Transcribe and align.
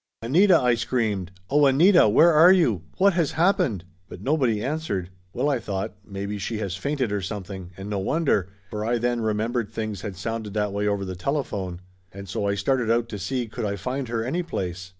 "Anita!" 0.23 0.59
I 0.59 0.73
screamed. 0.73 1.31
"Oh, 1.47 1.67
Anita, 1.67 2.09
where 2.09 2.33
are 2.33 2.51
you? 2.51 2.81
What 2.97 3.13
has 3.13 3.33
happened?" 3.33 3.85
But 4.09 4.19
nobody 4.19 4.63
answered. 4.63 5.11
Well, 5.31 5.47
I 5.47 5.59
thought, 5.59 5.93
maybe 6.03 6.39
she 6.39 6.57
has 6.57 6.75
fainted 6.75 7.11
or 7.11 7.21
something 7.21 7.69
and 7.77 7.87
no 7.87 7.99
wonder, 7.99 8.49
for 8.71 8.83
I 8.83 8.97
then 8.97 9.21
remembered 9.21 9.69
things 9.69 10.01
had 10.01 10.15
sounded 10.15 10.55
that 10.55 10.73
way 10.73 10.87
over 10.87 11.05
the 11.05 11.15
telephone, 11.15 11.81
and 12.11 12.27
so 12.27 12.47
I 12.47 12.55
started 12.55 12.89
out 12.89 13.09
to 13.09 13.19
see 13.19 13.45
could 13.47 13.63
I 13.63 13.75
find 13.75 14.07
her 14.07 14.23
any 14.23 14.41
place. 14.41 14.89